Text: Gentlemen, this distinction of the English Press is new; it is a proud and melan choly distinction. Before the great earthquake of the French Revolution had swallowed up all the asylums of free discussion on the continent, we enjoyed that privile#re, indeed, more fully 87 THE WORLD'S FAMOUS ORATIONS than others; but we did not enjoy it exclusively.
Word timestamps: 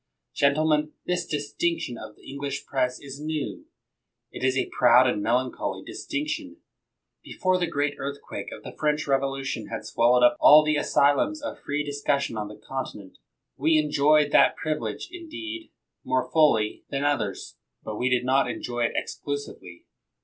Gentlemen, 0.33 0.93
this 1.05 1.27
distinction 1.27 1.95
of 1.95 2.15
the 2.15 2.27
English 2.27 2.65
Press 2.65 2.99
is 2.99 3.21
new; 3.21 3.67
it 4.31 4.43
is 4.43 4.57
a 4.57 4.71
proud 4.75 5.05
and 5.05 5.23
melan 5.23 5.53
choly 5.53 5.85
distinction. 5.85 6.57
Before 7.23 7.59
the 7.59 7.67
great 7.69 7.93
earthquake 7.99 8.51
of 8.51 8.63
the 8.63 8.75
French 8.79 9.05
Revolution 9.05 9.67
had 9.67 9.85
swallowed 9.85 10.23
up 10.23 10.37
all 10.39 10.65
the 10.65 10.75
asylums 10.75 11.39
of 11.43 11.59
free 11.59 11.83
discussion 11.83 12.35
on 12.35 12.47
the 12.47 12.57
continent, 12.57 13.19
we 13.57 13.77
enjoyed 13.77 14.31
that 14.31 14.55
privile#re, 14.57 14.97
indeed, 15.11 15.69
more 16.03 16.31
fully 16.31 16.81
87 16.87 16.87
THE 16.89 16.95
WORLD'S 16.95 17.01
FAMOUS 17.01 17.11
ORATIONS 17.11 17.19
than 17.19 17.27
others; 17.27 17.57
but 17.85 17.99
we 17.99 18.09
did 18.09 18.25
not 18.25 18.49
enjoy 18.49 18.85
it 18.85 18.93
exclusively. 18.95 19.85